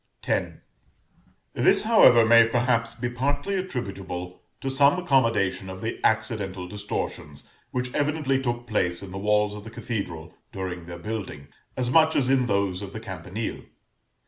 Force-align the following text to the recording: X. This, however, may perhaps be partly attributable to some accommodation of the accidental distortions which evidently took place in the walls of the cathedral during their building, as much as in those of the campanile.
X. 0.27 0.51
This, 1.53 1.81
however, 1.83 2.25
may 2.25 2.47
perhaps 2.47 2.95
be 2.95 3.07
partly 3.07 3.53
attributable 3.53 4.41
to 4.59 4.71
some 4.71 4.97
accommodation 4.97 5.69
of 5.69 5.81
the 5.81 5.99
accidental 6.03 6.67
distortions 6.67 7.47
which 7.69 7.93
evidently 7.93 8.41
took 8.41 8.65
place 8.65 9.03
in 9.03 9.11
the 9.11 9.19
walls 9.19 9.53
of 9.53 9.63
the 9.63 9.69
cathedral 9.69 10.33
during 10.51 10.85
their 10.85 10.97
building, 10.97 11.49
as 11.77 11.91
much 11.91 12.15
as 12.15 12.31
in 12.31 12.47
those 12.47 12.81
of 12.81 12.93
the 12.93 12.99
campanile. 12.99 13.61